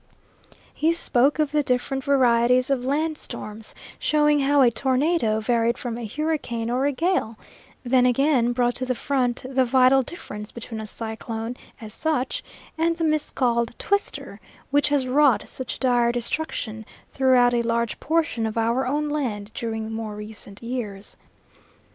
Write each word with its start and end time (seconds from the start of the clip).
He 0.73 0.93
spoke 0.93 1.37
of 1.37 1.51
the 1.51 1.61
different 1.61 2.03
varieties 2.03 2.71
of 2.71 2.83
land 2.83 3.19
storms, 3.19 3.75
showing 3.99 4.39
how 4.39 4.61
a 4.63 4.71
tornado 4.71 5.39
varied 5.39 5.77
from 5.77 5.95
a 5.95 6.07
hurricane 6.07 6.71
or 6.71 6.87
a 6.87 6.91
gale, 6.91 7.37
then 7.83 8.07
again 8.07 8.51
brought 8.51 8.73
to 8.77 8.85
the 8.87 8.95
front 8.95 9.45
the 9.47 9.63
vital 9.63 10.01
difference 10.01 10.51
between 10.51 10.81
a 10.81 10.87
cyclone, 10.87 11.55
as 11.79 11.93
such, 11.93 12.43
and 12.79 12.97
the 12.97 13.03
miscalled 13.03 13.77
"twister," 13.77 14.39
which 14.71 14.89
has 14.89 15.05
wrought 15.05 15.47
such 15.47 15.79
dire 15.79 16.11
destruction 16.11 16.83
throughout 17.11 17.53
a 17.53 17.61
large 17.61 17.99
portion 17.99 18.47
of 18.47 18.57
our 18.57 18.87
own 18.87 19.07
land 19.07 19.51
during 19.53 19.91
more 19.91 20.15
recent 20.15 20.63
years. 20.63 21.15